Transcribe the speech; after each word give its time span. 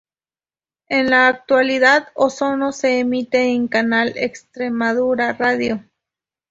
En 0.89 1.11
la 1.11 1.27
actualidad 1.27 2.07
"Ozono" 2.15 2.71
se 2.71 2.97
emite 3.01 3.49
en 3.53 3.67
Canal 3.67 4.13
Extremadura 4.17 5.33
Radio. 5.33 5.85